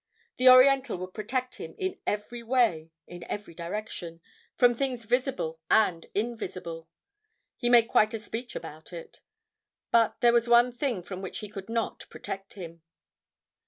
The 0.37 0.49
Oriental 0.49 0.97
would 0.97 1.13
protect 1.13 1.57
him, 1.57 1.75
in 1.77 1.99
every 2.07 2.41
way, 2.41 2.89
in 3.05 3.23
every 3.25 3.53
direction, 3.53 4.19
from 4.55 4.73
things 4.73 5.05
visible 5.05 5.59
and 5.69 6.07
invisible. 6.15 6.89
He 7.55 7.69
made 7.69 7.87
quite 7.87 8.15
a 8.15 8.17
speech 8.17 8.55
about 8.55 8.91
it. 8.91 9.21
But, 9.91 10.19
there 10.21 10.33
was 10.33 10.47
one 10.49 10.71
thing 10.71 11.03
from 11.03 11.21
which 11.21 11.37
he 11.37 11.49
could 11.49 11.69
not 11.69 12.09
protect 12.09 12.53
him. 12.53 12.81